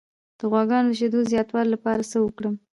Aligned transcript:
د 0.39 0.39
غواګانو 0.51 0.91
د 0.91 0.97
شیدو 0.99 1.19
زیاتولو 1.31 1.73
لپاره 1.75 2.01
څه 2.11 2.17
وکړم؟ 2.21 2.55